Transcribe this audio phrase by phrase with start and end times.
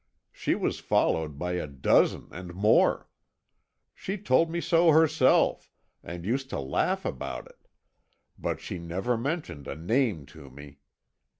[0.31, 3.07] She was followed by a dozen and more.
[3.93, 5.71] She told me so herself,
[6.03, 7.67] and used to laugh about it;
[8.35, 10.79] but she never mentioned a name to me.